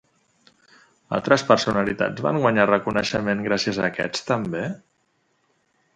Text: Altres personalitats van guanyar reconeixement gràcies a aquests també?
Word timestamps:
Altres 1.17 1.43
personalitats 1.51 2.25
van 2.27 2.41
guanyar 2.45 2.67
reconeixement 2.71 3.47
gràcies 3.49 3.81
a 3.83 3.87
aquests 3.91 4.29
també? 4.31 4.65